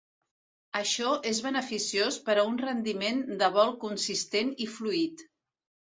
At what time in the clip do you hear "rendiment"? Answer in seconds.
2.63-3.23